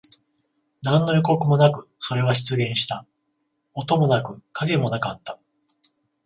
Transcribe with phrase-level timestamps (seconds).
[0.81, 3.05] 何の予告もなく、それは出現した。
[3.75, 5.37] 音もなく、影もなかった。